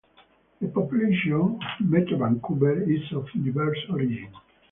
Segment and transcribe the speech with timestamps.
[0.59, 4.33] The population of Metro Vancouver is of diverse origin.